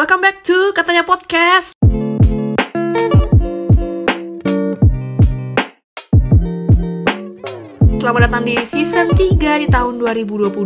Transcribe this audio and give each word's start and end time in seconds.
Welcome 0.00 0.24
back 0.24 0.40
to 0.48 0.72
Katanya 0.72 1.04
Podcast. 1.04 1.76
Selamat 8.00 8.32
datang 8.32 8.48
di 8.48 8.56
season 8.64 9.12
3 9.12 9.60
di 9.60 9.68
tahun 9.68 10.00
2022 10.00 10.56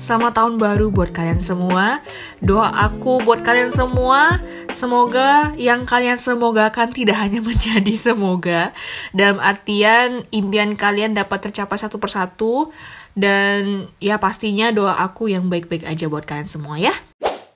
Selamat 0.00 0.32
tahun 0.40 0.56
baru 0.56 0.88
buat 0.88 1.12
kalian 1.12 1.44
semua. 1.44 2.00
Doa 2.40 2.72
aku 2.88 3.20
buat 3.20 3.44
kalian 3.44 3.68
semua. 3.68 4.40
Semoga 4.72 5.52
yang 5.60 5.84
kalian 5.84 6.16
semoga 6.16 6.72
kan 6.72 6.88
tidak 6.88 7.20
hanya 7.20 7.44
menjadi 7.52 7.92
semoga. 8.00 8.72
Dalam 9.12 9.44
artian 9.44 10.24
impian 10.32 10.72
kalian 10.72 11.12
dapat 11.12 11.52
tercapai 11.52 11.76
satu 11.76 12.00
persatu. 12.00 12.72
Dan 13.12 13.92
ya 14.00 14.16
pastinya 14.16 14.72
doa 14.72 14.96
aku 15.04 15.28
yang 15.28 15.52
baik-baik 15.52 15.84
aja 15.84 16.08
buat 16.08 16.24
kalian 16.24 16.48
semua 16.48 16.80
ya 16.80 16.96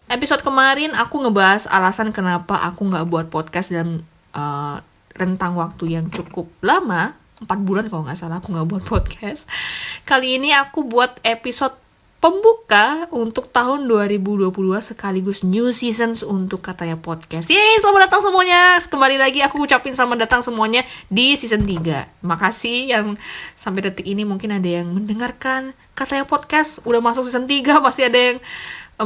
Episode 0.08 0.40
kemarin 0.40 0.96
aku 0.96 1.20
ngebahas 1.20 1.68
alasan 1.68 2.16
kenapa 2.16 2.56
aku 2.64 2.88
nggak 2.88 3.04
buat 3.12 3.26
podcast 3.28 3.68
dalam 3.68 4.00
uh, 4.32 4.80
rentang 5.12 5.52
waktu 5.52 6.00
yang 6.00 6.08
cukup 6.08 6.48
lama 6.64 7.12
empat 7.44 7.58
bulan 7.60 7.92
kalau 7.92 8.08
nggak 8.08 8.16
salah 8.16 8.40
aku 8.40 8.56
nggak 8.56 8.68
buat 8.72 8.84
podcast. 8.88 9.44
Kali 10.08 10.40
ini 10.40 10.56
aku 10.56 10.88
buat 10.88 11.20
episode 11.20 11.76
pembuka 12.24 13.06
untuk 13.12 13.52
tahun 13.52 13.84
2022 13.84 14.48
sekaligus 14.80 15.44
new 15.44 15.70
seasons 15.76 16.24
untuk 16.24 16.64
katanya 16.64 16.96
podcast. 16.96 17.52
Yeay, 17.52 17.76
selamat 17.78 18.08
datang 18.08 18.32
semuanya. 18.32 18.80
Kembali 18.80 19.20
lagi 19.20 19.44
aku 19.44 19.62
ucapin 19.62 19.92
selamat 19.92 20.24
datang 20.24 20.40
semuanya 20.40 20.88
di 21.12 21.36
season 21.36 21.62
3. 21.62 22.24
Makasih 22.24 22.96
yang 22.96 23.14
sampai 23.54 23.92
detik 23.92 24.08
ini 24.08 24.24
mungkin 24.24 24.56
ada 24.56 24.66
yang 24.66 24.88
mendengarkan 24.88 25.76
katanya 25.92 26.24
podcast 26.24 26.80
udah 26.88 26.98
masuk 26.98 27.28
season 27.28 27.44
3 27.44 27.76
masih 27.86 28.08
ada 28.08 28.18
yang 28.18 28.38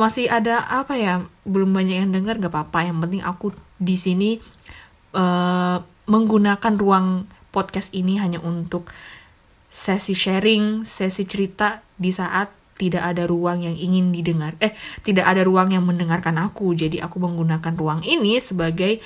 masih 0.01 0.29
ada 0.29 0.65
apa 0.65 0.97
ya 0.97 1.25
belum 1.45 1.77
banyak 1.77 2.07
yang 2.07 2.11
dengar 2.13 2.41
gak 2.41 2.53
apa-apa 2.53 2.89
yang 2.89 2.97
penting 3.05 3.21
aku 3.21 3.53
di 3.77 4.01
sini 4.01 4.41
uh, 5.13 5.85
menggunakan 6.09 6.75
ruang 6.81 7.29
podcast 7.53 7.93
ini 7.93 8.17
hanya 8.17 8.41
untuk 8.41 8.89
sesi 9.73 10.13
sharing, 10.13 10.85
sesi 10.85 11.25
cerita 11.25 11.81
di 11.97 12.13
saat 12.13 12.53
tidak 12.77 13.05
ada 13.15 13.25
ruang 13.29 13.63
yang 13.63 13.77
ingin 13.77 14.11
didengar. 14.11 14.59
Eh, 14.59 14.75
tidak 15.05 15.29
ada 15.29 15.45
ruang 15.45 15.71
yang 15.71 15.85
mendengarkan 15.87 16.37
aku. 16.41 16.75
Jadi 16.75 16.99
aku 16.99 17.21
menggunakan 17.23 17.73
ruang 17.77 18.01
ini 18.03 18.43
sebagai 18.43 18.99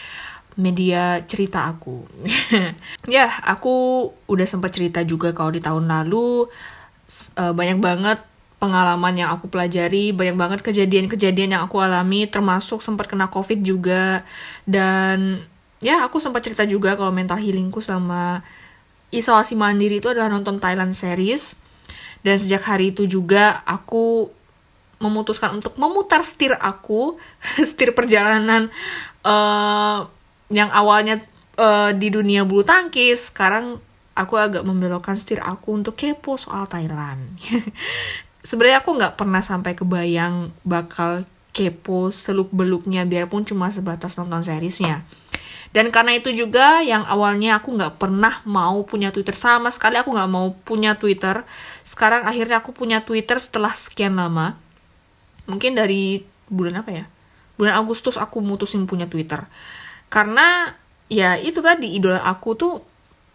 media 0.57 1.21
cerita 1.29 1.69
aku. 1.69 2.09
ya, 3.15 3.29
aku 3.45 4.09
udah 4.27 4.47
sempat 4.49 4.73
cerita 4.73 5.05
juga 5.05 5.37
kalau 5.37 5.53
di 5.53 5.61
tahun 5.61 5.87
lalu 5.87 6.49
uh, 7.37 7.53
banyak 7.53 7.79
banget 7.79 8.19
pengalaman 8.57 9.15
yang 9.21 9.29
aku 9.33 9.53
pelajari, 9.53 10.17
banyak 10.17 10.37
banget 10.37 10.61
kejadian-kejadian 10.65 11.57
yang 11.59 11.63
aku 11.65 11.81
alami, 11.81 12.25
termasuk 12.25 12.81
sempat 12.81 13.05
kena 13.05 13.29
covid 13.29 13.61
juga, 13.61 14.25
dan 14.65 15.45
ya 15.85 16.01
aku 16.09 16.17
sempat 16.17 16.41
cerita 16.41 16.65
juga 16.65 16.97
kalau 16.97 17.13
mental 17.13 17.37
healingku 17.37 17.85
sama 17.85 18.41
isolasi 19.13 19.55
mandiri 19.55 20.01
itu 20.01 20.09
adalah 20.09 20.33
nonton 20.33 20.57
Thailand 20.57 20.97
series. 20.97 21.57
Dan 22.25 22.43
sejak 22.43 22.65
hari 22.67 22.91
itu 22.91 23.07
juga 23.07 23.63
aku 23.63 24.33
memutuskan 24.99 25.61
untuk 25.61 25.77
memutar 25.77 26.25
setir 26.25 26.57
aku 26.57 27.21
setir 27.69 27.93
perjalanan 27.93 28.73
uh, 29.23 30.09
yang 30.49 30.73
awalnya 30.73 31.23
uh, 31.61 31.93
di 31.93 32.09
dunia 32.09 32.43
bulu 32.43 32.65
tangkis. 32.67 33.31
Sekarang 33.31 33.79
aku 34.17 34.35
agak 34.41 34.65
membelokkan 34.65 35.15
setir 35.15 35.39
aku 35.45 35.77
untuk 35.77 35.95
kepo 35.95 36.41
soal 36.41 36.65
Thailand 36.67 37.37
sebenarnya 38.47 38.87
aku 38.87 38.95
nggak 38.95 39.19
pernah 39.19 39.43
sampai 39.43 39.75
kebayang 39.75 40.55
bakal 40.63 41.27
kepo 41.51 42.15
seluk 42.15 42.55
beluknya 42.55 43.03
biarpun 43.03 43.43
cuma 43.43 43.75
sebatas 43.75 44.15
nonton 44.15 44.47
seriesnya 44.47 45.03
dan 45.77 45.93
karena 45.93 46.17
itu 46.17 46.33
juga 46.33 46.81
yang 46.81 47.05
awalnya 47.05 47.61
aku 47.61 47.75
nggak 47.77 48.01
pernah 48.01 48.41
mau 48.49 48.81
punya 48.89 49.13
Twitter 49.13 49.37
sama 49.37 49.69
sekali 49.69 50.01
aku 50.01 50.09
nggak 50.09 50.31
mau 50.33 50.57
punya 50.65 50.97
Twitter. 50.97 51.45
Sekarang 51.85 52.25
akhirnya 52.25 52.65
aku 52.65 52.73
punya 52.73 53.05
Twitter 53.05 53.37
setelah 53.37 53.77
sekian 53.77 54.17
lama. 54.17 54.57
Mungkin 55.45 55.77
dari 55.77 56.25
bulan 56.49 56.81
apa 56.81 56.97
ya? 56.97 57.05
Bulan 57.61 57.77
Agustus 57.77 58.17
aku 58.17 58.41
mutusin 58.41 58.89
punya 58.89 59.05
Twitter. 59.05 59.45
Karena 60.09 60.73
ya 61.13 61.37
itu 61.37 61.61
tadi 61.61 61.93
idola 61.93 62.25
aku 62.25 62.57
tuh 62.57 62.81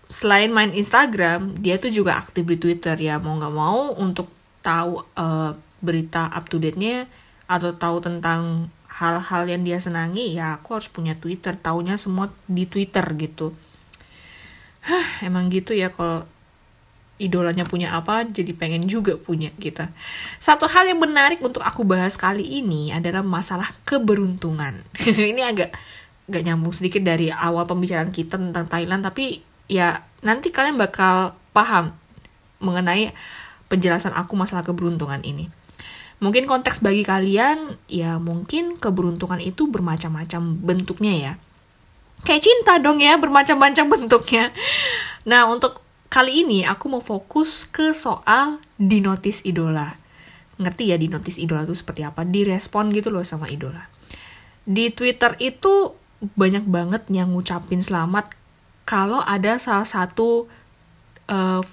selain 0.09 0.49
main 0.49 0.73
Instagram, 0.73 1.61
dia 1.61 1.77
tuh 1.77 1.93
juga 1.93 2.17
aktif 2.17 2.41
di 2.41 2.57
Twitter 2.57 2.97
ya 2.97 3.21
mau 3.21 3.37
nggak 3.37 3.53
mau 3.53 3.93
untuk 4.01 4.40
tahu 4.61 5.01
uh, 5.17 5.57
berita 5.81 6.29
up 6.29 6.47
to 6.47 6.61
date-nya 6.61 7.09
atau 7.49 7.73
tahu 7.75 7.99
tentang 7.99 8.69
hal-hal 8.87 9.49
yang 9.49 9.65
dia 9.65 9.81
senangi 9.81 10.37
ya 10.37 10.61
aku 10.61 10.77
harus 10.79 10.89
punya 10.89 11.17
Twitter. 11.17 11.57
Taunya 11.57 11.97
semua 11.97 12.29
di 12.45 12.69
Twitter 12.69 13.03
gitu. 13.17 13.51
Hah, 14.81 15.25
emang 15.25 15.49
gitu 15.53 15.73
ya 15.77 15.93
kalau 15.93 16.25
idolanya 17.21 17.61
punya 17.69 17.93
apa 17.93 18.25
jadi 18.25 18.49
pengen 18.57 18.89
juga 18.89 19.13
punya 19.17 19.53
kita. 19.53 19.93
Satu 20.41 20.65
hal 20.65 20.89
yang 20.89 20.97
menarik 20.97 21.37
untuk 21.41 21.61
aku 21.61 21.85
bahas 21.85 22.17
kali 22.17 22.41
ini 22.41 22.89
adalah 22.89 23.21
masalah 23.21 23.69
keberuntungan. 23.85 24.81
Ini 25.33 25.53
agak 25.53 25.69
gak 26.31 26.43
nyambung 26.47 26.71
sedikit 26.73 27.03
dari 27.03 27.27
awal 27.29 27.67
pembicaraan 27.67 28.09
kita 28.09 28.39
tentang 28.39 28.65
Thailand 28.71 29.03
tapi 29.03 29.43
ya 29.67 29.99
nanti 30.23 30.47
kalian 30.49 30.79
bakal 30.79 31.35
paham 31.51 31.91
mengenai 32.63 33.11
penjelasan 33.71 34.11
aku 34.11 34.35
masalah 34.35 34.67
keberuntungan 34.67 35.23
ini 35.23 35.47
Mungkin 36.21 36.45
konteks 36.45 36.85
bagi 36.85 37.01
kalian, 37.01 37.81
ya 37.89 38.21
mungkin 38.21 38.77
keberuntungan 38.77 39.41
itu 39.41 39.65
bermacam-macam 39.65 40.53
bentuknya 40.61 41.13
ya. 41.17 41.33
Kayak 42.21 42.45
cinta 42.45 42.77
dong 42.77 43.01
ya, 43.01 43.17
bermacam-macam 43.17 43.85
bentuknya. 43.97 44.53
Nah, 45.25 45.49
untuk 45.49 45.81
kali 46.13 46.45
ini 46.45 46.61
aku 46.61 46.93
mau 46.93 47.01
fokus 47.01 47.65
ke 47.65 47.97
soal 47.97 48.61
dinotis 48.77 49.41
idola. 49.41 49.97
Ngerti 50.61 50.93
ya 50.93 51.01
dinotis 51.01 51.41
idola 51.41 51.65
itu 51.65 51.73
seperti 51.73 52.05
apa? 52.05 52.21
Direspon 52.21 52.93
gitu 52.93 53.09
loh 53.09 53.25
sama 53.25 53.49
idola. 53.49 53.89
Di 54.61 54.93
Twitter 54.93 55.33
itu 55.41 55.97
banyak 56.21 56.69
banget 56.69 57.09
yang 57.09 57.33
ngucapin 57.33 57.81
selamat 57.81 58.29
kalau 58.85 59.25
ada 59.25 59.57
salah 59.57 59.89
satu 59.89 60.45
uh, 61.33 61.65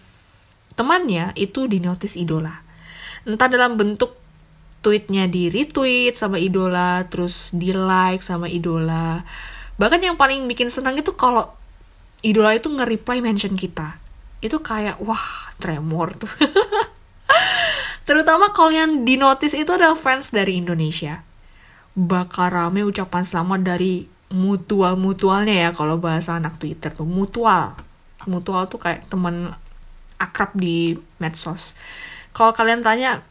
temannya 0.78 1.34
itu 1.34 1.66
dinotis 1.66 2.14
idola. 2.14 2.62
Entah 3.26 3.50
dalam 3.50 3.74
bentuk 3.74 4.14
tweetnya 4.78 5.26
di 5.26 5.50
retweet 5.50 6.14
sama 6.14 6.38
idola 6.38 7.02
terus 7.10 7.50
di 7.50 7.74
like 7.74 8.22
sama 8.22 8.46
idola. 8.46 9.26
Bahkan 9.74 10.00
yang 10.00 10.14
paling 10.14 10.46
bikin 10.46 10.70
senang 10.70 10.94
itu 10.94 11.10
kalau 11.18 11.50
idola 12.22 12.54
itu 12.54 12.70
nge-reply 12.70 13.18
mention 13.18 13.58
kita. 13.58 13.98
Itu 14.38 14.62
kayak 14.62 15.02
wah 15.02 15.50
tremor 15.58 16.14
tuh. 16.14 16.30
Terutama 18.08 18.54
kalau 18.54 18.72
yang 18.72 19.04
di 19.04 19.20
notice 19.20 19.52
itu 19.52 19.68
adalah 19.74 19.98
fans 19.98 20.30
dari 20.30 20.62
Indonesia. 20.62 21.26
Bakal 21.98 22.54
rame 22.54 22.86
ucapan 22.86 23.26
selamat 23.26 23.60
dari 23.66 24.06
mutual 24.30 24.94
mutualnya 24.94 25.68
ya 25.68 25.70
kalau 25.74 25.98
bahasa 25.98 26.38
anak 26.38 26.56
Twitter 26.56 26.94
tuh. 26.94 27.04
Mutual. 27.04 27.74
Mutual 28.30 28.70
tuh 28.70 28.78
kayak 28.80 29.10
teman 29.10 29.52
akrab 30.18 30.54
di 30.54 30.98
medsos 31.22 31.78
kalau 32.38 32.54
kalian 32.54 32.86
tanya 32.86 33.22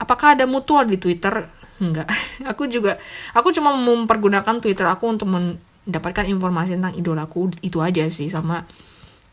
apakah 0.00 0.36
ada 0.36 0.48
mutual 0.48 0.88
di 0.88 0.96
Twitter? 0.96 1.48
Enggak. 1.80 2.08
Aku 2.50 2.68
juga 2.68 3.00
aku 3.32 3.52
cuma 3.56 3.72
mempergunakan 3.72 4.60
Twitter 4.60 4.84
aku 4.84 5.08
untuk 5.08 5.28
mendapatkan 5.32 6.28
informasi 6.28 6.76
tentang 6.76 6.92
idolaku 6.92 7.52
itu 7.64 7.80
aja 7.80 8.04
sih 8.12 8.28
sama 8.28 8.68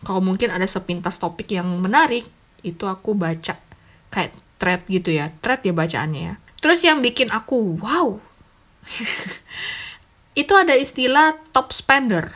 kalau 0.06 0.22
mungkin 0.22 0.53
ada 0.53 0.63
sepintas 0.63 1.18
topik 1.18 1.50
yang 1.51 1.68
menarik 1.81 2.23
itu 2.62 2.85
aku 2.88 3.18
baca 3.18 3.57
kayak 4.07 4.31
thread 4.62 4.81
gitu 4.88 5.12
ya. 5.12 5.28
Thread 5.44 5.66
ya 5.66 5.74
bacaannya 5.75 6.22
ya. 6.22 6.34
Terus 6.63 6.79
yang 6.88 7.03
bikin 7.03 7.34
aku 7.34 7.81
wow. 7.84 8.16
itu 10.42 10.53
ada 10.56 10.71
istilah 10.77 11.36
top 11.51 11.75
spender. 11.75 12.31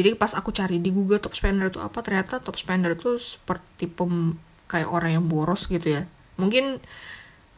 Jadi 0.00 0.16
pas 0.16 0.32
aku 0.32 0.48
cari 0.50 0.80
di 0.80 0.88
Google 0.88 1.20
top 1.20 1.36
spender 1.36 1.68
itu 1.68 1.78
apa 1.78 2.00
ternyata 2.00 2.40
top 2.40 2.56
spender 2.56 2.96
itu 2.96 3.20
seperti 3.20 3.86
pem, 3.86 4.34
kayak 4.66 4.88
orang 4.88 5.20
yang 5.20 5.24
boros 5.28 5.68
gitu 5.68 6.00
ya. 6.00 6.08
Mungkin 6.40 6.80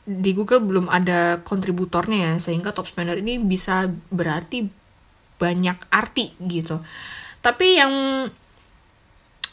di 0.03 0.35
Google 0.35 0.59
belum 0.59 0.87
ada 0.91 1.47
kontributornya 1.47 2.19
ya 2.19 2.35
sehingga 2.43 2.75
top 2.75 2.91
spender 2.91 3.23
ini 3.23 3.39
bisa 3.39 3.87
berarti 4.11 4.67
banyak 5.39 5.79
arti 5.95 6.35
gitu 6.43 6.83
tapi 7.39 7.79
yang 7.79 7.95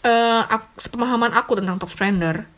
uh, 0.05 0.43
sepemahaman 0.77 1.37
aku 1.37 1.61
tentang 1.61 1.77
top 1.77 1.93
spender 1.93 2.49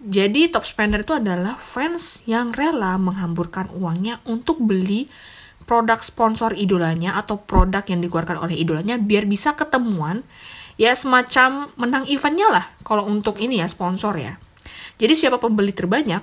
jadi 0.00 0.48
top 0.48 0.64
spender 0.64 1.04
itu 1.04 1.12
adalah 1.12 1.60
fans 1.60 2.24
yang 2.24 2.56
rela 2.56 2.96
menghamburkan 2.96 3.68
uangnya 3.72 4.20
untuk 4.24 4.60
beli 4.60 5.08
produk 5.66 6.00
sponsor 6.00 6.54
idolanya 6.54 7.18
atau 7.18 7.42
produk 7.42 7.82
yang 7.86 8.00
dikeluarkan 8.00 8.38
oleh 8.38 8.56
idolanya 8.56 8.96
biar 8.96 9.26
bisa 9.26 9.58
ketemuan 9.58 10.22
ya 10.78 10.94
semacam 10.94 11.74
menang 11.74 12.06
eventnya 12.06 12.48
lah 12.48 12.64
kalau 12.86 13.04
untuk 13.04 13.42
ini 13.42 13.60
ya 13.60 13.66
sponsor 13.66 14.14
ya 14.16 14.38
jadi 14.96 15.12
siapa 15.12 15.42
pembeli 15.42 15.76
terbanyak 15.76 16.22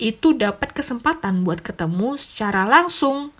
itu 0.00 0.32
dapat 0.32 0.72
kesempatan 0.72 1.44
buat 1.44 1.60
ketemu 1.60 2.16
secara 2.16 2.64
langsung 2.64 3.30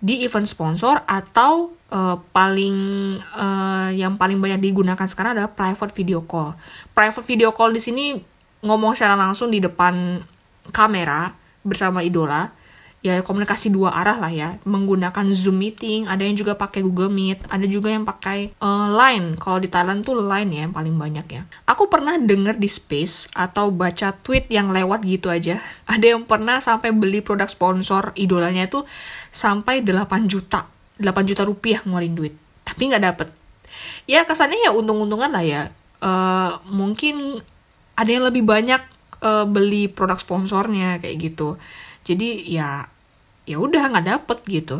di 0.00 0.24
event 0.24 0.48
sponsor 0.48 1.04
atau 1.04 1.76
uh, 1.92 2.16
paling 2.32 2.76
uh, 3.36 3.92
yang 3.92 4.16
paling 4.16 4.40
banyak 4.40 4.72
digunakan 4.72 5.06
sekarang 5.06 5.36
adalah 5.36 5.52
private 5.52 5.92
video 5.92 6.24
call. 6.24 6.56
Private 6.96 7.24
video 7.28 7.52
call 7.52 7.76
di 7.76 7.84
sini 7.84 8.04
ngomong 8.64 8.96
secara 8.96 9.14
langsung 9.14 9.52
di 9.52 9.60
depan 9.60 10.24
kamera 10.72 11.36
bersama 11.60 12.00
idola 12.00 12.48
ya 13.00 13.24
komunikasi 13.24 13.72
dua 13.72 13.96
arah 13.96 14.20
lah 14.20 14.32
ya. 14.32 14.60
Menggunakan 14.68 15.32
zoom 15.32 15.60
meeting 15.60 16.04
ada 16.04 16.20
yang 16.20 16.36
juga 16.36 16.56
pakai 16.56 16.84
google 16.84 17.08
meet 17.08 17.40
ada 17.48 17.64
juga 17.64 17.88
yang 17.88 18.04
pakai 18.04 18.52
uh, 18.60 18.92
line. 18.92 19.40
Kalau 19.40 19.58
di 19.60 19.68
Thailand 19.72 20.04
tuh 20.04 20.20
line 20.20 20.50
ya 20.52 20.60
yang 20.68 20.74
paling 20.76 20.94
banyak 20.96 21.26
ya. 21.28 21.42
Aku 21.64 21.88
pernah 21.88 22.20
denger 22.20 22.60
di 22.60 22.68
space 22.68 23.32
atau 23.32 23.72
baca 23.72 24.12
tweet 24.20 24.52
yang 24.52 24.70
lewat 24.70 25.04
gitu 25.08 25.32
aja. 25.32 25.64
Ada 25.92 26.16
yang 26.16 26.28
pernah 26.28 26.60
sampai 26.60 26.92
beli 26.92 27.24
produk 27.24 27.48
sponsor 27.48 28.12
idolanya 28.14 28.68
itu 28.68 28.84
sampai 29.32 29.80
8 29.80 30.28
juta 30.28 30.68
8 31.00 31.24
juta 31.24 31.42
rupiah 31.48 31.80
ngeluarin 31.82 32.12
duit. 32.12 32.34
Tapi 32.62 32.92
nggak 32.92 33.04
dapet. 33.04 33.28
Ya 34.04 34.28
kesannya 34.28 34.60
ya 34.60 34.70
untung-untungan 34.76 35.32
lah 35.32 35.44
ya. 35.44 35.62
Uh, 36.00 36.60
mungkin 36.68 37.40
ada 37.96 38.10
yang 38.12 38.24
lebih 38.28 38.44
banyak 38.44 38.80
uh, 39.24 39.48
beli 39.48 39.88
produk 39.88 40.20
sponsornya 40.20 41.00
kayak 41.00 41.32
gitu. 41.32 41.56
Jadi 42.04 42.48
ya 42.48 42.89
ya 43.50 43.58
udah 43.58 43.90
nggak 43.90 44.06
dapet 44.06 44.38
gitu. 44.46 44.76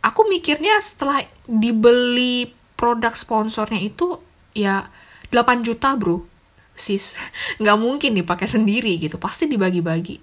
Aku 0.00 0.24
mikirnya 0.24 0.80
setelah 0.80 1.20
dibeli 1.44 2.48
produk 2.80 3.12
sponsornya 3.12 3.76
itu 3.76 4.16
ya 4.56 4.88
8 5.28 5.60
juta 5.60 5.92
bro. 6.00 6.24
Sis 6.72 7.12
nggak 7.60 7.76
mungkin 7.76 8.16
dipakai 8.16 8.48
sendiri 8.48 8.96
gitu 8.96 9.20
pasti 9.20 9.44
dibagi-bagi. 9.44 10.16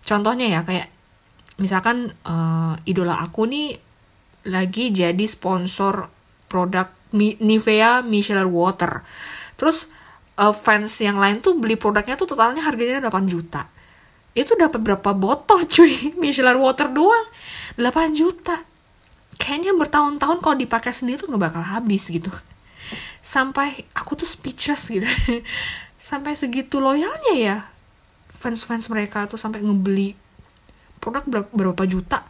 Contohnya 0.00 0.48
ya 0.48 0.60
kayak 0.64 0.88
misalkan 1.60 2.16
uh, 2.24 2.80
idola 2.88 3.20
aku 3.20 3.44
nih 3.44 3.76
lagi 4.48 4.88
jadi 4.88 5.24
sponsor 5.28 6.08
produk 6.48 6.88
Nivea 7.12 8.00
Micellar 8.00 8.48
Water. 8.48 9.04
Terus 9.60 9.92
uh, 10.40 10.56
fans 10.56 10.96
yang 11.04 11.20
lain 11.20 11.44
tuh 11.44 11.60
beli 11.60 11.76
produknya 11.76 12.16
tuh 12.16 12.32
totalnya 12.32 12.64
harganya 12.64 13.04
8 13.04 13.28
juta 13.28 13.68
itu 14.38 14.54
dapat 14.54 14.78
berapa 14.78 15.10
botol 15.16 15.66
cuy? 15.66 16.10
Micellar 16.20 16.54
water 16.54 16.90
doang. 16.90 17.26
8 17.74 18.14
juta. 18.14 18.62
Kayaknya 19.38 19.72
bertahun-tahun 19.74 20.38
kalau 20.42 20.56
dipakai 20.58 20.90
sendiri 20.90 21.18
tuh 21.18 21.30
nggak 21.30 21.50
bakal 21.50 21.62
habis 21.62 22.10
gitu. 22.10 22.30
Sampai 23.22 23.86
aku 23.94 24.18
tuh 24.18 24.28
speechless 24.28 24.90
gitu. 24.90 25.06
Sampai 25.98 26.38
segitu 26.38 26.78
loyalnya 26.78 27.34
ya 27.34 27.58
fans-fans 28.38 28.86
mereka 28.86 29.26
tuh 29.26 29.34
sampai 29.34 29.58
ngebeli 29.66 30.14
produk 31.02 31.26
berapa, 31.50 31.82
juta. 31.90 32.22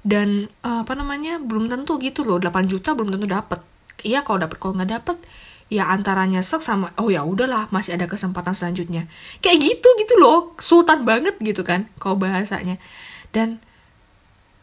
Dan 0.00 0.48
uh, 0.64 0.80
apa 0.80 0.96
namanya 0.96 1.36
belum 1.36 1.68
tentu 1.68 2.00
gitu 2.00 2.24
loh. 2.24 2.40
8 2.40 2.64
juta 2.64 2.96
belum 2.96 3.12
tentu 3.12 3.28
dapet. 3.28 3.60
Iya 4.00 4.24
kalau 4.24 4.40
dapet 4.40 4.56
kalau 4.56 4.80
nggak 4.80 4.90
dapet 4.96 5.16
ya 5.70 5.86
antara 5.86 6.26
nyesek 6.26 6.60
sama 6.60 6.90
oh 6.98 7.08
ya 7.14 7.22
udahlah 7.22 7.70
masih 7.70 7.94
ada 7.94 8.10
kesempatan 8.10 8.52
selanjutnya. 8.52 9.06
Kayak 9.38 9.58
gitu 9.64 9.88
gitu 10.02 10.14
loh. 10.18 10.52
Sultan 10.58 11.06
banget 11.06 11.38
gitu 11.38 11.62
kan 11.62 11.86
kalau 12.02 12.18
bahasanya. 12.18 12.76
Dan 13.30 13.62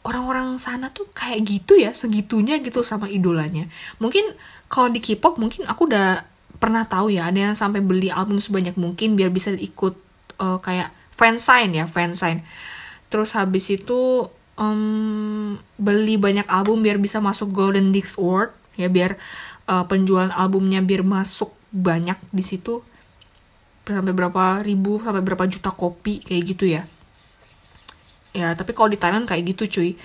orang-orang 0.04 0.60
sana 0.60 0.92
tuh 0.92 1.08
kayak 1.16 1.48
gitu 1.48 1.80
ya 1.80 1.96
segitunya 1.96 2.60
gitu 2.60 2.84
sama 2.84 3.08
idolanya. 3.08 3.72
Mungkin 4.04 4.36
kalau 4.68 4.92
di 4.92 5.00
K-pop 5.00 5.40
mungkin 5.40 5.64
aku 5.68 5.88
udah 5.88 6.28
pernah 6.60 6.84
tahu 6.84 7.16
ya 7.16 7.32
ada 7.32 7.52
yang 7.52 7.56
sampai 7.56 7.80
beli 7.80 8.12
album 8.12 8.44
sebanyak 8.44 8.76
mungkin 8.76 9.16
biar 9.16 9.32
bisa 9.32 9.54
ikut 9.56 9.96
uh, 10.44 10.60
kayak 10.60 10.92
fansign 11.16 11.72
ya 11.76 11.88
fansign. 11.88 12.44
Terus 13.08 13.32
habis 13.36 13.72
itu 13.72 14.28
um, 14.60 15.56
beli 15.80 16.20
banyak 16.20 16.48
album 16.52 16.84
biar 16.84 17.00
bisa 17.00 17.24
masuk 17.24 17.56
Golden 17.56 17.96
Disc 17.96 18.20
Award 18.20 18.52
ya 18.78 18.92
biar 18.92 19.16
uh, 19.68 19.86
penjualan 19.86 20.32
albumnya 20.32 20.82
biar 20.82 21.04
masuk 21.06 21.54
banyak 21.70 22.18
di 22.32 22.44
situ. 22.44 22.82
Sampai 23.88 24.12
berapa 24.12 24.64
ribu 24.68 25.00
sampai 25.00 25.24
berapa 25.24 25.48
juta 25.48 25.72
kopi 25.72 26.20
kayak 26.20 26.44
gitu 26.44 26.66
ya. 26.68 26.84
Ya 28.36 28.52
tapi 28.52 28.76
kalau 28.76 28.92
di 28.92 29.00
Thailand 29.00 29.24
kayak 29.24 29.56
gitu 29.56 29.80
cuy. 29.80 29.96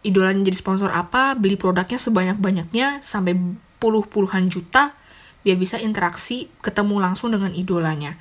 Idolanya 0.00 0.48
jadi 0.48 0.56
sponsor 0.56 0.88
apa 0.88 1.36
beli 1.36 1.60
produknya 1.60 2.00
sebanyak 2.00 2.40
banyaknya 2.40 3.04
sampai 3.04 3.36
puluh 3.76 4.08
puluhan 4.08 4.48
juta 4.48 4.96
biar 5.44 5.60
bisa 5.60 5.76
interaksi 5.76 6.48
ketemu 6.64 6.96
langsung 6.96 7.28
dengan 7.36 7.52
idolanya. 7.52 8.16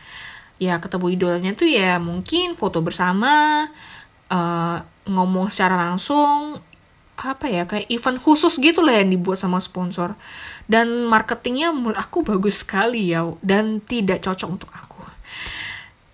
Ya 0.59 0.75
ketemu 0.83 1.15
idolanya 1.15 1.51
tuh 1.55 1.71
ya 1.71 1.95
mungkin 2.03 2.59
foto 2.59 2.83
bersama 2.83 3.63
uh, 4.27 4.77
ngomong 5.07 5.47
secara 5.47 5.79
langsung 5.87 6.59
apa 7.19 7.51
ya 7.51 7.67
kayak 7.67 7.91
event 7.91 8.19
khusus 8.21 8.55
gitu 8.59 8.79
lah 8.79 8.99
yang 9.01 9.11
dibuat 9.11 9.39
sama 9.41 9.59
sponsor. 9.59 10.15
Dan 10.69 11.09
marketingnya 11.09 11.73
menurut 11.73 11.97
aku 11.97 12.23
bagus 12.23 12.61
sekali 12.63 13.11
ya 13.11 13.27
dan 13.43 13.83
tidak 13.83 14.23
cocok 14.23 14.49
untuk 14.49 14.71
aku. 14.71 15.03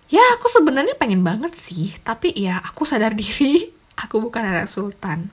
Ya 0.06 0.22
aku 0.38 0.46
sebenarnya 0.46 0.94
pengen 0.94 1.26
banget 1.26 1.58
sih 1.58 1.94
tapi 2.06 2.30
ya 2.34 2.62
aku 2.62 2.86
sadar 2.86 3.12
diri 3.20 3.70
aku 3.98 4.20
bukan 4.22 4.42
anak 4.44 4.70
sultan. 4.70 5.32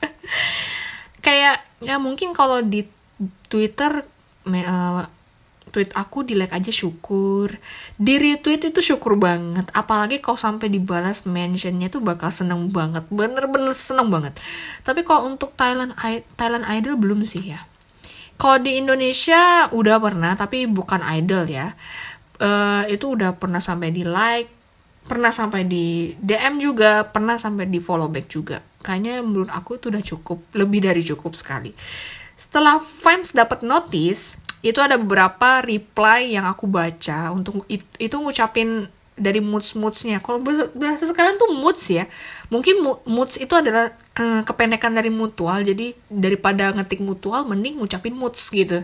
Kayak 1.24 1.64
ya 1.80 1.96
mungkin 1.96 2.32
kalau 2.36 2.60
di 2.60 2.86
Twitter 3.48 4.04
uh, 4.48 5.04
tweet 5.74 5.90
aku 5.98 6.22
di 6.22 6.38
like 6.38 6.54
aja 6.54 6.70
syukur. 6.70 7.50
Di 7.98 8.14
retweet 8.22 8.70
itu 8.70 8.78
syukur 8.78 9.18
banget. 9.18 9.66
Apalagi 9.74 10.22
kalau 10.22 10.38
sampai 10.38 10.70
dibalas 10.70 11.26
mentionnya 11.26 11.90
tuh 11.90 11.98
bakal 11.98 12.30
seneng 12.30 12.70
banget. 12.70 13.02
Bener-bener 13.10 13.74
seneng 13.74 14.14
banget. 14.14 14.38
Tapi 14.86 15.02
kalau 15.02 15.34
untuk 15.34 15.58
Thailand 15.58 15.98
Thailand 16.38 16.62
Idol 16.70 16.94
belum 16.94 17.26
sih 17.26 17.50
ya. 17.50 17.66
Kalau 18.38 18.62
di 18.62 18.78
Indonesia 18.78 19.66
udah 19.74 19.98
pernah 19.98 20.38
tapi 20.38 20.70
bukan 20.70 21.02
idol 21.02 21.50
ya. 21.50 21.74
Uh, 22.38 22.82
itu 22.90 23.14
udah 23.14 23.34
pernah 23.38 23.62
sampai 23.62 23.90
di 23.90 24.02
like 24.02 24.50
pernah 25.04 25.30
sampai 25.30 25.68
di 25.68 26.16
DM 26.16 26.58
juga 26.58 27.04
pernah 27.04 27.36
sampai 27.36 27.66
di 27.66 27.78
follow 27.82 28.06
back 28.10 28.26
juga. 28.30 28.58
Kayaknya 28.82 29.22
menurut 29.22 29.50
aku 29.50 29.78
itu 29.78 29.90
udah 29.90 30.02
cukup 30.02 30.38
lebih 30.56 30.86
dari 30.86 31.02
cukup 31.04 31.34
sekali. 31.38 31.70
Setelah 32.34 32.82
fans 32.82 33.30
dapat 33.30 33.62
notice 33.62 34.43
itu 34.64 34.80
ada 34.80 34.96
beberapa 34.96 35.60
reply 35.60 36.32
yang 36.32 36.48
aku 36.48 36.64
baca 36.64 37.36
untuk 37.36 37.68
itu, 37.68 37.84
itu 38.00 38.16
ngucapin 38.16 38.88
dari 39.14 39.38
moods 39.38 39.78
moodsnya 39.78 40.18
kalau 40.18 40.42
bahasa 40.74 41.04
sekarang 41.04 41.36
tuh 41.36 41.52
moods 41.52 41.84
ya. 41.92 42.08
Mungkin 42.48 42.80
moods 43.04 43.36
itu 43.36 43.52
adalah 43.52 43.92
uh, 44.16 44.40
kependekan 44.42 44.96
dari 44.96 45.12
mutual. 45.12 45.60
Jadi 45.62 45.92
daripada 46.08 46.72
ngetik 46.74 47.04
mutual 47.04 47.44
mending 47.44 47.76
ngucapin 47.78 48.16
moods 48.16 48.48
gitu. 48.48 48.82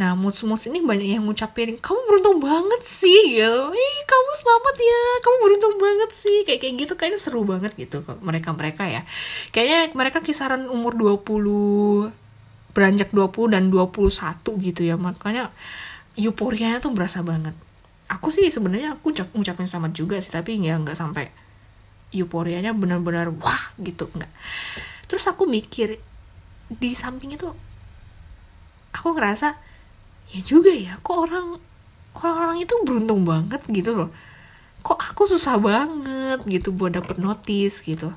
Nah 0.00 0.16
moods 0.16 0.40
moods 0.48 0.64
ini 0.64 0.80
banyak 0.80 1.12
yang 1.12 1.28
ngucapin 1.28 1.76
kamu 1.76 2.00
beruntung 2.08 2.38
banget 2.40 2.80
sih 2.86 3.36
gitu 3.36 3.74
ih 3.76 3.96
kamu 4.08 4.30
selamat 4.32 4.76
ya. 4.80 5.02
Kamu 5.22 5.36
beruntung 5.44 5.74
banget 5.76 6.10
sih. 6.16 6.36
Kayak 6.48 6.60
kayak 6.64 6.74
gitu 6.88 6.92
kayaknya 6.96 7.20
seru 7.20 7.44
banget 7.44 7.76
gitu 7.76 8.00
mereka 8.24 8.56
mereka 8.56 8.88
ya. 8.88 9.04
Kayaknya 9.52 9.92
mereka 9.92 10.18
kisaran 10.24 10.72
umur 10.72 10.96
20 10.96 12.19
beranjak 12.72 13.10
20 13.12 13.54
dan 13.54 13.68
21 13.68 13.96
gitu 14.64 14.80
ya. 14.82 14.94
Makanya 14.98 15.50
euforianya 16.18 16.82
tuh 16.82 16.92
berasa 16.94 17.22
banget. 17.22 17.54
Aku 18.10 18.34
sih 18.34 18.46
sebenarnya 18.50 18.98
aku 18.98 19.14
ucap, 19.14 19.30
ngucapin 19.30 19.70
selamat 19.70 19.92
juga 19.94 20.16
sih 20.18 20.34
tapi 20.34 20.58
ya 20.58 20.74
nggak 20.78 20.98
sampai 20.98 21.30
euforianya 22.10 22.74
benar-benar 22.74 23.30
wah 23.30 23.62
gitu 23.78 24.10
nggak. 24.10 24.32
Terus 25.06 25.24
aku 25.30 25.46
mikir 25.46 25.98
di 26.70 26.90
samping 26.94 27.34
itu 27.34 27.50
aku 28.94 29.08
ngerasa 29.14 29.58
ya 30.30 30.40
juga 30.46 30.70
ya 30.70 30.98
kok 31.02 31.26
orang 31.26 31.58
orang-orang 32.14 32.58
itu 32.62 32.74
beruntung 32.82 33.22
banget 33.22 33.62
gitu 33.70 33.94
loh. 33.94 34.10
Kok 34.82 34.98
aku 35.14 35.30
susah 35.30 35.60
banget 35.60 36.42
gitu 36.50 36.74
buat 36.74 36.94
dapet 36.94 37.18
notice 37.22 37.82
gitu. 37.86 38.10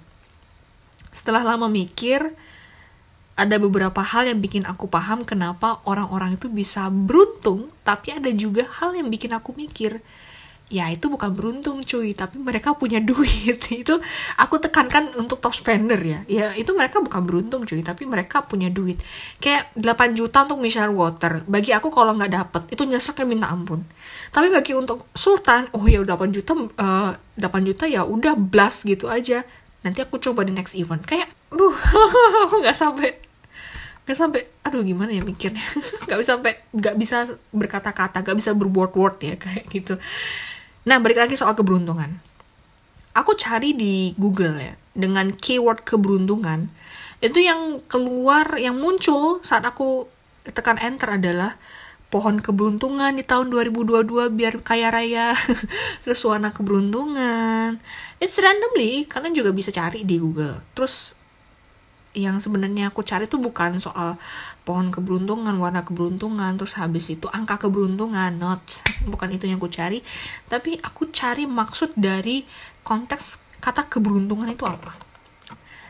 Setelah 1.13 1.45
lama 1.45 1.69
mikir 1.69 2.33
ada 3.33 3.57
beberapa 3.57 4.05
hal 4.05 4.29
yang 4.29 4.39
bikin 4.39 4.63
aku 4.69 4.85
paham 4.85 5.25
kenapa 5.25 5.81
orang-orang 5.89 6.37
itu 6.37 6.53
bisa 6.53 6.89
beruntung, 6.93 7.73
tapi 7.81 8.13
ada 8.13 8.29
juga 8.29 8.69
hal 8.77 8.93
yang 8.93 9.09
bikin 9.09 9.33
aku 9.33 9.57
mikir, 9.57 10.05
ya 10.69 10.89
itu 10.93 11.09
bukan 11.09 11.33
beruntung 11.33 11.81
cuy, 11.81 12.13
tapi 12.13 12.37
mereka 12.37 12.77
punya 12.77 13.01
duit. 13.09 13.57
itu 13.73 13.95
aku 14.37 14.55
tekankan 14.61 15.17
untuk 15.17 15.41
top 15.41 15.57
spender 15.57 15.97
ya. 15.97 16.19
Ya 16.29 16.47
itu 16.53 16.77
mereka 16.77 17.01
bukan 17.01 17.25
beruntung 17.25 17.65
cuy, 17.65 17.81
tapi 17.81 18.05
mereka 18.05 18.45
punya 18.45 18.69
duit. 18.69 19.01
Kayak 19.41 19.73
8 19.77 20.13
juta 20.13 20.45
untuk 20.45 20.61
micellar 20.61 20.93
water. 20.93 21.41
Bagi 21.49 21.73
aku 21.73 21.89
kalau 21.89 22.13
nggak 22.13 22.31
dapet, 22.33 22.61
itu 22.69 22.85
nyeseknya 22.85 23.25
minta 23.25 23.47
ampun. 23.49 23.81
Tapi 24.29 24.53
bagi 24.53 24.77
untuk 24.77 25.09
Sultan, 25.17 25.73
oh 25.73 25.85
ya 25.89 26.05
udah 26.05 26.17
8 26.21 26.29
juta, 26.33 26.53
uh, 26.53 27.17
eh, 27.17 27.41
8 27.41 27.69
juta 27.69 27.89
ya 27.89 28.05
udah 28.05 28.37
blast 28.37 28.85
gitu 28.85 29.09
aja. 29.09 29.41
Nanti 29.81 30.05
aku 30.05 30.21
coba 30.21 30.45
di 30.45 30.53
next 30.53 30.77
event. 30.77 31.01
Kayak 31.01 31.33
Duh, 31.53 31.77
nggak 32.65 32.73
sampai 32.73 33.22
nggak 34.03 34.17
sampai 34.19 34.41
aduh 34.67 34.83
gimana 34.83 35.15
ya 35.15 35.23
mikirnya? 35.23 35.63
Nggak 36.07 36.19
bisa 36.19 36.31
sampai 36.35 36.53
nggak 36.75 36.95
bisa 36.99 37.17
berkata-kata 37.55 38.19
nggak 38.19 38.37
bisa 38.37 38.51
berword-word 38.51 39.15
ya 39.23 39.35
kayak 39.39 39.63
gitu. 39.71 39.95
Nah 40.83 40.99
balik 40.99 41.23
lagi 41.23 41.39
soal 41.39 41.55
keberuntungan. 41.55 42.19
Aku 43.15 43.37
cari 43.39 43.71
di 43.77 44.11
Google 44.19 44.59
ya 44.59 44.73
dengan 44.91 45.31
keyword 45.31 45.87
keberuntungan 45.87 46.67
itu 47.23 47.39
yang 47.39 47.79
keluar 47.87 48.59
yang 48.59 48.75
muncul 48.75 49.39
saat 49.39 49.63
aku 49.63 50.11
tekan 50.43 50.75
enter 50.75 51.15
adalah 51.15 51.55
pohon 52.11 52.43
keberuntungan 52.43 53.15
di 53.15 53.23
tahun 53.23 53.47
2022 53.49 54.27
biar 54.35 54.59
kaya 54.61 54.91
raya. 54.91 55.31
Terus 56.03 56.21
warna 56.27 56.51
keberuntungan. 56.51 57.79
It's 58.19 58.35
randomly 58.37 59.07
kalian 59.07 59.33
juga 59.33 59.55
bisa 59.55 59.71
cari 59.71 60.03
di 60.03 60.19
Google. 60.19 60.61
Terus 60.75 61.15
yang 62.13 62.37
sebenarnya 62.37 62.93
aku 62.93 63.01
cari 63.01 63.25
tuh 63.25 63.41
bukan 63.41 63.81
soal 63.81 64.21
pohon 64.61 64.93
keberuntungan 64.93 65.57
warna 65.57 65.81
keberuntungan 65.81 66.53
terus 66.61 66.77
habis 66.77 67.09
itu 67.09 67.25
angka 67.33 67.57
keberuntungan 67.57 68.37
not 68.37 68.61
bukan 69.11 69.33
itu 69.33 69.49
yang 69.49 69.57
aku 69.57 69.69
cari. 69.69 70.05
Tapi 70.45 70.77
aku 70.81 71.09
cari 71.09 71.49
maksud 71.49 71.97
dari 71.97 72.45
konteks 72.85 73.57
kata 73.57 73.89
keberuntungan 73.89 74.45
itu 74.49 74.63
apa. 74.69 74.93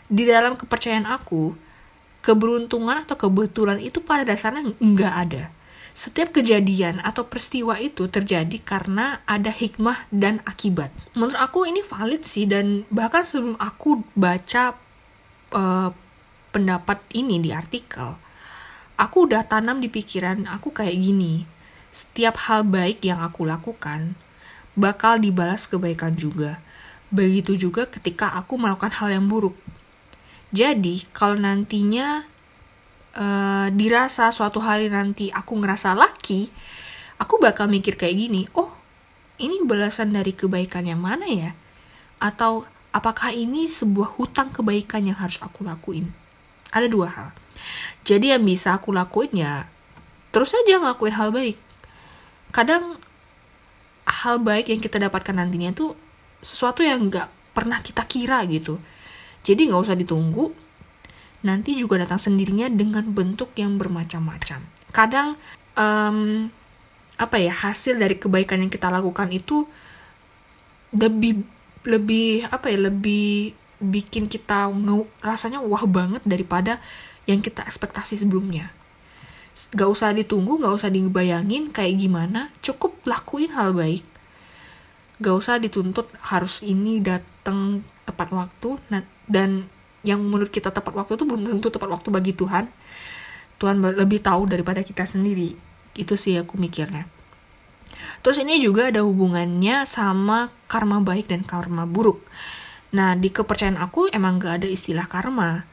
Di 0.08 0.24
dalam 0.24 0.56
kepercayaan 0.56 1.08
aku 1.08 1.56
keberuntungan 2.24 3.04
atau 3.04 3.20
kebetulan 3.20 3.84
itu 3.84 4.00
pada 4.00 4.24
dasarnya 4.24 4.72
nggak 4.80 5.16
ada. 5.28 5.52
Setiap 5.94 6.34
kejadian 6.34 7.04
atau 7.06 7.30
peristiwa 7.30 7.78
itu 7.78 8.10
terjadi 8.10 8.58
karena 8.66 9.22
ada 9.30 9.54
hikmah 9.54 10.10
dan 10.10 10.42
akibat. 10.42 10.90
Menurut 11.14 11.38
aku 11.38 11.70
ini 11.70 11.86
valid 11.86 12.26
sih 12.26 12.50
dan 12.50 12.82
bahkan 12.90 13.22
sebelum 13.22 13.60
aku 13.62 14.02
baca 14.18 14.74
uh, 15.54 15.94
pendapat 16.54 17.02
ini 17.18 17.42
di 17.42 17.50
artikel, 17.50 18.16
aku 18.96 19.26
udah 19.26 19.42
tanam 19.50 19.82
di 19.82 19.90
pikiran 19.90 20.46
aku 20.46 20.70
kayak 20.70 20.96
gini. 21.02 21.50
Setiap 21.90 22.38
hal 22.48 22.66
baik 22.66 23.02
yang 23.02 23.22
aku 23.22 23.46
lakukan 23.46 24.14
bakal 24.74 25.18
dibalas 25.18 25.66
kebaikan 25.66 26.14
juga. 26.14 26.62
Begitu 27.14 27.58
juga 27.58 27.86
ketika 27.86 28.34
aku 28.38 28.58
melakukan 28.58 28.94
hal 29.02 29.14
yang 29.14 29.26
buruk. 29.30 29.54
Jadi, 30.54 31.06
kalau 31.14 31.38
nantinya 31.38 32.26
uh, 33.18 33.68
dirasa 33.74 34.30
suatu 34.30 34.62
hari 34.62 34.90
nanti 34.90 35.30
aku 35.30 35.58
ngerasa 35.58 35.94
laki, 35.98 36.50
aku 37.22 37.38
bakal 37.42 37.70
mikir 37.70 37.98
kayak 37.98 38.18
gini, 38.18 38.42
oh 38.58 38.74
ini 39.38 39.62
balasan 39.66 40.14
dari 40.14 40.34
kebaikan 40.34 40.86
yang 40.86 41.02
mana 41.02 41.26
ya? 41.26 41.52
Atau 42.22 42.66
apakah 42.94 43.34
ini 43.34 43.66
sebuah 43.66 44.18
hutang 44.18 44.54
kebaikan 44.54 45.06
yang 45.06 45.18
harus 45.18 45.42
aku 45.42 45.66
lakuin? 45.66 46.23
Ada 46.74 46.90
dua 46.90 47.08
hal. 47.14 47.30
Jadi 48.04 48.36
yang 48.36 48.44
bisa 48.44 48.76
aku 48.76 48.92
lakuin 48.92 49.32
ya 49.32 49.70
terus 50.34 50.52
saja 50.52 50.82
ngelakuin 50.82 51.14
hal 51.14 51.30
baik. 51.30 51.58
Kadang 52.50 52.98
hal 54.10 54.42
baik 54.42 54.74
yang 54.74 54.82
kita 54.82 54.98
dapatkan 54.98 55.38
nantinya 55.38 55.72
itu 55.72 55.94
sesuatu 56.42 56.84
yang 56.84 57.08
nggak 57.08 57.56
pernah 57.56 57.80
kita 57.80 58.04
kira 58.10 58.42
gitu. 58.50 58.82
Jadi 59.46 59.70
nggak 59.70 59.82
usah 59.86 59.96
ditunggu, 59.96 60.52
nanti 61.46 61.78
juga 61.78 62.02
datang 62.02 62.20
sendirinya 62.20 62.68
dengan 62.68 63.06
bentuk 63.14 63.54
yang 63.56 63.78
bermacam-macam. 63.78 64.66
Kadang 64.90 65.38
um, 65.78 66.50
apa 67.20 67.38
ya 67.38 67.54
hasil 67.54 68.02
dari 68.02 68.18
kebaikan 68.18 68.66
yang 68.66 68.72
kita 68.74 68.90
lakukan 68.90 69.30
itu 69.30 69.70
lebih 70.98 71.46
lebih 71.86 72.48
apa 72.50 72.72
ya 72.74 72.90
lebih 72.90 73.54
bikin 73.80 74.30
kita 74.30 74.70
nge, 74.70 75.08
rasanya 75.24 75.60
wah 75.64 75.86
banget 75.88 76.22
daripada 76.26 76.82
yang 77.30 77.40
kita 77.40 77.64
ekspektasi 77.64 78.20
sebelumnya. 78.20 78.74
Gak 79.74 79.90
usah 79.90 80.12
ditunggu, 80.12 80.60
gak 80.60 80.74
usah 80.74 80.90
dibayangin 80.90 81.70
kayak 81.70 82.02
gimana, 82.02 82.50
cukup 82.66 82.98
lakuin 83.06 83.54
hal 83.54 83.72
baik. 83.72 84.04
Gak 85.22 85.36
usah 85.38 85.62
dituntut 85.62 86.10
harus 86.26 86.60
ini 86.66 87.00
datang 87.00 87.86
tepat 88.04 88.34
waktu, 88.34 88.82
nah, 88.92 89.06
dan 89.30 89.70
yang 90.04 90.20
menurut 90.20 90.52
kita 90.52 90.70
tepat 90.70 90.94
waktu 90.94 91.16
itu 91.16 91.24
belum 91.24 91.48
tentu 91.48 91.72
tepat 91.72 91.90
waktu 91.90 92.12
bagi 92.12 92.36
Tuhan 92.36 92.68
Tuhan 93.58 93.80
lebih 93.80 94.20
tahu 94.20 94.52
daripada 94.52 94.84
kita 94.84 95.08
sendiri 95.08 95.56
itu 95.96 96.14
sih 96.20 96.36
aku 96.36 96.60
mikirnya 96.60 97.08
terus 98.20 98.38
ini 98.44 98.60
juga 98.60 98.92
ada 98.92 99.08
hubungannya 99.08 99.88
sama 99.88 100.52
karma 100.68 101.00
baik 101.00 101.32
dan 101.32 101.48
karma 101.48 101.88
buruk 101.88 102.20
nah 102.94 103.18
di 103.18 103.34
kepercayaan 103.34 103.82
aku 103.82 104.08
emang 104.14 104.38
gak 104.38 104.64
ada 104.64 104.68
istilah 104.70 105.10
karma. 105.10 105.66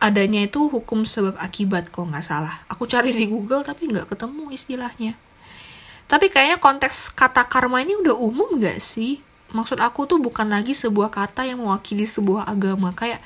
Adanya 0.00 0.44
itu 0.48 0.66
hukum 0.66 1.04
sebab 1.04 1.36
akibat 1.36 1.92
kok 1.92 2.08
nggak 2.08 2.24
salah. 2.24 2.64
Aku 2.72 2.88
cari 2.88 3.12
di 3.12 3.28
Google 3.28 3.60
tapi 3.60 3.84
nggak 3.84 4.08
ketemu 4.08 4.48
istilahnya. 4.48 5.12
Tapi 6.10 6.26
kayaknya 6.26 6.58
konteks 6.58 7.14
kata 7.14 7.46
karma 7.46 7.86
ini 7.86 7.94
udah 7.94 8.18
umum 8.18 8.58
gak 8.58 8.82
sih? 8.82 9.22
Maksud 9.54 9.78
aku 9.78 10.10
tuh 10.10 10.18
bukan 10.18 10.50
lagi 10.50 10.74
sebuah 10.74 11.06
kata 11.06 11.46
yang 11.46 11.62
mewakili 11.62 12.02
sebuah 12.02 12.50
agama. 12.50 12.90
Kayak 12.96 13.22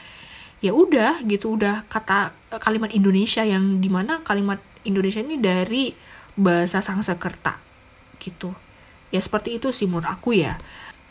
ya 0.61 0.77
udah 0.77 1.25
gitu 1.25 1.57
udah 1.57 1.89
kata 1.89 2.37
kalimat 2.61 2.93
Indonesia 2.93 3.41
yang 3.41 3.81
di 3.81 3.89
mana 3.89 4.21
kalimat 4.21 4.61
Indonesia 4.85 5.25
ini 5.25 5.41
dari 5.41 5.97
bahasa 6.37 6.85
Sangsekerta 6.85 7.57
gitu. 8.21 8.53
Ya 9.09 9.23
seperti 9.23 9.57
itu 9.57 9.73
sih 9.73 9.89
menurut 9.89 10.11
aku 10.11 10.37
ya. 10.37 10.61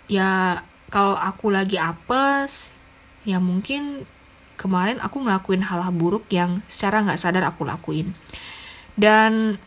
Ya 0.05 0.62
kalau 0.93 1.17
aku 1.17 1.50
lagi 1.50 1.81
apes 1.81 2.69
ya 3.25 3.41
mungkin 3.41 4.05
kemarin 4.62 5.01
aku 5.01 5.25
ngelakuin 5.25 5.65
hal-hal 5.65 5.89
buruk 5.89 6.29
yang 6.29 6.62
secara 6.69 7.01
nggak 7.01 7.17
sadar 7.17 7.50
aku 7.50 7.65
lakuin 7.65 8.13
dan 8.93 9.57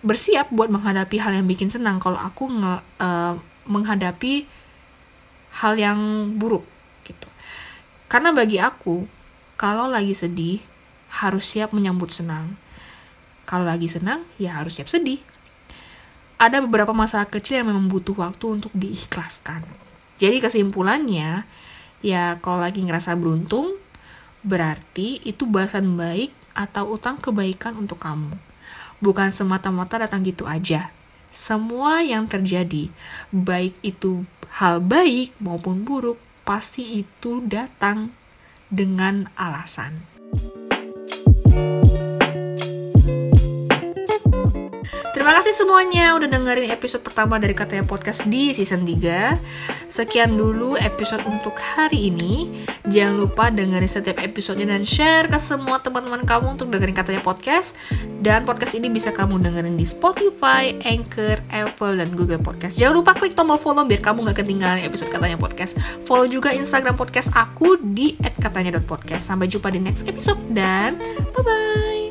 bersiap 0.00 0.48
buat 0.48 0.72
menghadapi 0.72 1.20
hal 1.20 1.36
yang 1.36 1.44
bikin 1.44 1.68
senang 1.68 2.00
kalau 2.00 2.16
aku 2.16 2.48
nge, 2.48 2.74
uh, 3.04 3.36
menghadapi 3.68 4.48
hal 5.60 5.76
yang 5.76 6.32
buruk 6.40 6.64
gitu 7.04 7.28
karena 8.08 8.32
bagi 8.32 8.56
aku 8.56 9.04
kalau 9.62 9.86
lagi 9.86 10.10
sedih, 10.10 10.58
harus 11.22 11.46
siap 11.46 11.70
menyambut 11.70 12.10
senang. 12.10 12.58
Kalau 13.46 13.62
lagi 13.62 13.86
senang, 13.86 14.26
ya 14.34 14.58
harus 14.58 14.74
siap 14.74 14.90
sedih. 14.90 15.22
Ada 16.34 16.58
beberapa 16.66 16.90
masalah 16.90 17.30
kecil 17.30 17.62
yang 17.62 17.70
memang 17.70 17.86
butuh 17.86 18.18
waktu 18.18 18.58
untuk 18.58 18.74
diikhlaskan. 18.74 19.62
Jadi 20.22 20.38
kesimpulannya, 20.38 21.42
ya 21.98 22.38
kalau 22.38 22.62
lagi 22.62 22.78
ngerasa 22.86 23.18
beruntung, 23.18 23.74
berarti 24.46 25.18
itu 25.26 25.50
balasan 25.50 25.98
baik 25.98 26.30
atau 26.54 26.94
utang 26.94 27.18
kebaikan 27.18 27.74
untuk 27.74 27.98
kamu. 27.98 28.30
Bukan 29.02 29.34
semata-mata 29.34 29.98
datang 29.98 30.22
gitu 30.22 30.46
aja. 30.46 30.94
Semua 31.34 32.06
yang 32.06 32.30
terjadi, 32.30 32.86
baik 33.34 33.74
itu 33.82 34.22
hal 34.62 34.78
baik 34.78 35.34
maupun 35.42 35.82
buruk, 35.82 36.22
pasti 36.46 37.02
itu 37.02 37.42
datang 37.42 38.14
dengan 38.70 39.26
alasan. 39.34 40.11
Terima 45.22 45.38
kasih 45.38 45.54
semuanya 45.54 46.18
udah 46.18 46.26
dengerin 46.26 46.74
episode 46.74 47.06
pertama 47.06 47.38
dari 47.38 47.54
Katanya 47.54 47.86
Podcast 47.86 48.26
di 48.26 48.50
season 48.50 48.82
3 48.82 49.38
Sekian 49.86 50.34
dulu 50.34 50.74
episode 50.74 51.22
untuk 51.30 51.54
hari 51.62 52.10
ini. 52.10 52.66
Jangan 52.90 53.22
lupa 53.22 53.46
dengerin 53.54 53.86
setiap 53.86 54.18
episodenya 54.18 54.74
dan 54.74 54.82
share 54.82 55.30
ke 55.30 55.38
semua 55.38 55.78
teman-teman 55.78 56.26
kamu 56.26 56.58
untuk 56.58 56.74
dengerin 56.74 56.98
Katanya 56.98 57.22
Podcast. 57.22 57.78
Dan 58.18 58.42
podcast 58.42 58.74
ini 58.74 58.90
bisa 58.90 59.14
kamu 59.14 59.38
dengerin 59.38 59.78
di 59.78 59.86
Spotify, 59.86 60.74
Anchor, 60.82 61.38
Apple, 61.54 62.02
dan 62.02 62.18
Google 62.18 62.42
Podcast. 62.42 62.74
Jangan 62.74 62.98
lupa 62.98 63.14
klik 63.14 63.38
tombol 63.38 63.62
follow 63.62 63.86
biar 63.86 64.02
kamu 64.02 64.26
gak 64.26 64.42
ketinggalan 64.42 64.82
episode 64.82 65.14
Katanya 65.14 65.38
Podcast. 65.38 65.78
Follow 66.02 66.26
juga 66.26 66.50
Instagram 66.50 66.98
podcast 66.98 67.30
aku 67.38 67.78
di 67.78 68.18
@katanya.podcast 68.18 69.30
Sampai 69.30 69.46
jumpa 69.46 69.70
di 69.70 69.78
next 69.78 70.02
episode 70.02 70.42
dan 70.50 70.98
bye-bye 71.30 72.01